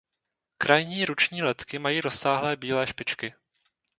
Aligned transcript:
Krajní 0.57 1.05
ruční 1.05 1.43
letky 1.43 1.79
mají 1.79 2.01
rozsáhlé 2.01 2.55
bílé 2.55 2.87
špičky. 2.87 3.33